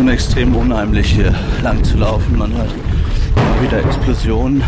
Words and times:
Schon 0.00 0.08
extrem 0.08 0.56
unheimlich 0.56 1.12
hier 1.12 1.34
lang 1.62 1.84
zu 1.84 1.98
laufen. 1.98 2.38
Man 2.38 2.50
hört 2.56 2.70
immer 3.36 3.62
wieder 3.62 3.84
Explosionen 3.84 4.64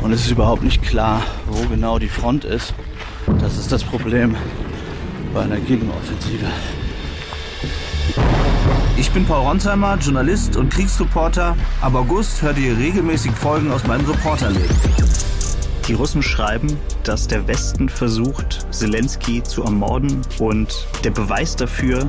und 0.00 0.12
es 0.12 0.26
ist 0.26 0.30
überhaupt 0.30 0.62
nicht 0.62 0.80
klar, 0.80 1.22
wo 1.48 1.66
genau 1.66 1.98
die 1.98 2.06
Front 2.06 2.44
ist. 2.44 2.72
Das 3.40 3.58
ist 3.58 3.72
das 3.72 3.82
Problem 3.82 4.36
bei 5.34 5.42
einer 5.42 5.56
Gegenoffensive. 5.56 6.46
Ich 8.96 9.10
bin 9.10 9.24
Paul 9.24 9.44
Ronsheimer, 9.44 9.98
Journalist 9.98 10.56
und 10.56 10.72
Kriegsreporter. 10.72 11.56
Ab 11.80 11.94
August 11.96 12.40
hört 12.40 12.56
ihr 12.56 12.78
regelmäßig 12.78 13.32
Folgen 13.32 13.72
aus 13.72 13.84
meinem 13.88 14.08
Reporterleben. 14.08 14.76
Die 15.88 15.94
Russen 15.94 16.22
schreiben, 16.22 16.78
dass 17.02 17.26
der 17.26 17.48
Westen 17.48 17.88
versucht, 17.88 18.68
Zelensky 18.70 19.42
zu 19.42 19.64
ermorden 19.64 20.22
und 20.38 20.86
der 21.02 21.10
Beweis 21.10 21.56
dafür 21.56 22.08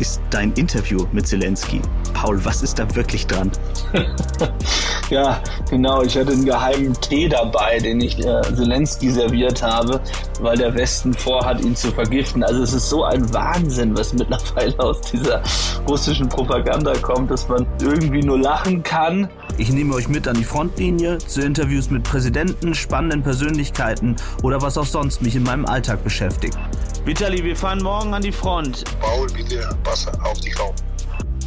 ist 0.00 0.20
dein 0.30 0.52
Interview 0.54 1.06
mit 1.12 1.26
Zelensky. 1.26 1.80
Paul, 2.14 2.44
was 2.44 2.62
ist 2.62 2.78
da 2.78 2.94
wirklich 2.94 3.26
dran? 3.26 3.50
ja, 5.10 5.42
genau. 5.70 6.02
Ich 6.02 6.16
hatte 6.16 6.32
einen 6.32 6.44
geheimen 6.44 6.94
Tee 7.00 7.28
dabei, 7.28 7.78
den 7.78 8.00
ich 8.00 8.18
äh, 8.18 8.42
Zelensky 8.54 9.10
serviert 9.10 9.62
habe, 9.62 10.00
weil 10.40 10.56
der 10.56 10.74
Westen 10.74 11.12
vorhat, 11.14 11.60
ihn 11.60 11.76
zu 11.76 11.90
vergiften. 11.92 12.42
Also 12.42 12.62
es 12.62 12.72
ist 12.72 12.88
so 12.88 13.04
ein 13.04 13.32
Wahnsinn, 13.32 13.96
was 13.96 14.12
mittlerweile 14.12 14.78
aus 14.80 15.00
dieser 15.02 15.42
russischen 15.88 16.28
Propaganda 16.28 16.94
kommt, 16.98 17.30
dass 17.30 17.48
man 17.48 17.66
irgendwie 17.80 18.22
nur 18.22 18.38
lachen 18.38 18.82
kann. 18.82 19.28
Ich 19.58 19.70
nehme 19.70 19.94
euch 19.94 20.08
mit 20.08 20.26
an 20.28 20.36
die 20.36 20.44
Frontlinie, 20.44 21.18
zu 21.18 21.42
Interviews 21.42 21.90
mit 21.90 22.04
Präsidenten, 22.04 22.74
spannenden 22.74 23.22
Persönlichkeiten 23.22 24.16
oder 24.42 24.62
was 24.62 24.78
auch 24.78 24.86
sonst 24.86 25.22
mich 25.22 25.36
in 25.36 25.42
meinem 25.42 25.66
Alltag 25.66 26.02
beschäftigt. 26.02 26.56
Vitali, 27.04 27.42
wir 27.42 27.56
fahren 27.56 27.82
morgen 27.82 28.14
an 28.14 28.22
die 28.22 28.30
Front. 28.30 28.84
Paul, 29.00 29.26
bitte 29.32 29.76
pass 29.82 30.06
auf 30.06 30.40
dich 30.40 30.58
auf. 30.60 30.72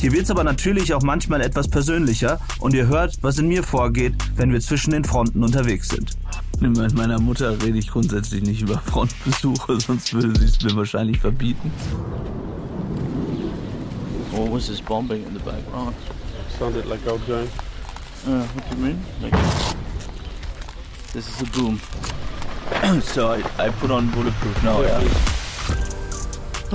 Hier 0.01 0.11
wird's 0.11 0.29
aber 0.29 0.43
natürlich 0.43 0.93
auch 0.93 1.01
manchmal 1.01 1.39
etwas 1.39 1.69
persönlicher 1.69 2.39
und 2.59 2.73
ihr 2.73 2.87
hört, 2.87 3.17
was 3.21 3.37
in 3.37 3.47
mir 3.47 3.63
vorgeht, 3.63 4.15
wenn 4.35 4.51
wir 4.51 4.59
zwischen 4.59 4.91
den 4.91 5.05
Fronten 5.05 5.45
unterwegs 5.45 5.87
sind. 5.87 6.17
Mit 6.59 6.93
meiner 6.93 7.21
Mutter 7.21 7.51
rede 7.63 7.77
ich 7.77 7.87
grundsätzlich 7.87 8.43
nicht 8.43 8.63
über 8.63 8.79
Frontbesuche, 8.79 9.79
sonst 9.79 10.13
würde 10.13 10.37
sie 10.37 10.45
es 10.45 10.61
mir 10.61 10.75
wahrscheinlich 10.75 11.19
verbieten. 11.19 11.71
What 14.31 14.51
was 14.51 14.67
this 14.67 14.81
bombing 14.81 15.25
in 15.25 15.33
the 15.33 15.39
background? 15.39 15.95
Sounded 16.59 16.85
like 16.85 17.07
out 17.07 17.25
going. 17.25 17.47
Uh, 18.27 18.43
what 18.53 18.69
do 18.69 18.75
you 18.75 18.83
mean? 18.87 19.05
Like, 19.21 19.31
this 21.13 21.29
is 21.29 21.41
a 21.41 21.45
boom. 21.57 21.79
so 23.01 23.29
I, 23.29 23.41
I 23.57 23.69
put 23.69 23.89
on 23.89 24.11
bulletproof 24.11 24.61
now, 24.61 24.81
yeah. 24.81 25.34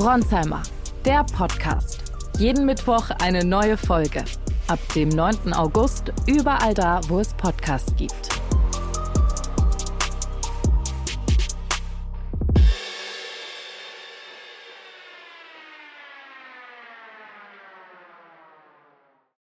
Ronsheimer, 0.01 0.63
der 1.05 1.25
Podcast. 1.25 1.99
Jeden 2.39 2.65
Mittwoch 2.65 3.11
eine 3.23 3.45
neue 3.45 3.77
Folge. 3.77 4.25
Ab 4.67 4.79
dem 4.95 5.11
9. 5.11 5.53
August 5.53 6.11
überall 6.27 6.73
da, 6.73 7.03
wo 7.09 7.21
es 7.21 7.35
Podcasts 7.35 7.95
gibt. 7.97 8.31